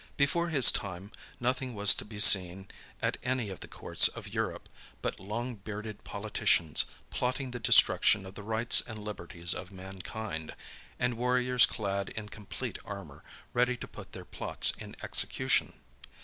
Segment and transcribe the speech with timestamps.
[0.17, 2.67] Before his time, nothing was to be seen
[3.03, 4.67] at any of the courts of Europe,
[5.03, 10.55] but long bearded politicians, plotting the destruction of the rights and liberties of mankind;
[10.97, 15.73] and warriors clad in complete armor, ready to put their plots in execution.